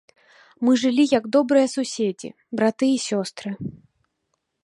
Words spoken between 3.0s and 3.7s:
сёстры.